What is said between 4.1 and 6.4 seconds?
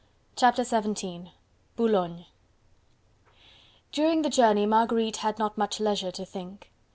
the journey Marguerite had not much leisure to